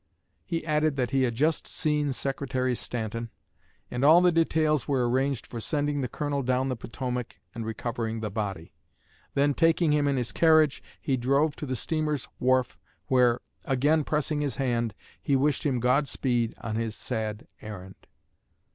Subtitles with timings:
[0.43, 3.29] He added that he had just seen Secretary Stanton,
[3.91, 8.19] and all the details were arranged for sending the Colonel down the Potomac and recovering
[8.19, 8.73] the body;
[9.35, 12.79] then, taking him in his carriage, he drove to the steamer's wharf,
[13.09, 18.07] where, again pressing his hand, he wished him God speed on his sad errand.